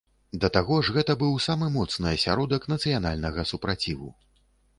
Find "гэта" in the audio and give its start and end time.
0.95-1.15